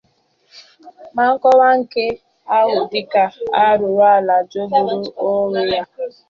ma 1.15 1.25
kọwaa 1.41 1.75
nke 1.79 2.05
ahụ 2.57 2.75
dịka 2.91 3.23
arụrụala 3.65 4.35
jọgburu 4.51 4.97
onwe 5.29 5.61
ya 5.73 5.83